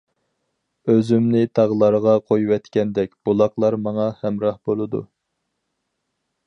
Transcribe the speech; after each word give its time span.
ئۆزۈمنى 0.93 1.43
تاغلارغا 1.59 2.15
قويۇۋەتكەندە 2.31 3.05
بۇلاقلار 3.29 3.79
ماڭا 3.89 4.09
ھەمراھ 4.23 4.61
بولىدۇ. 4.71 5.05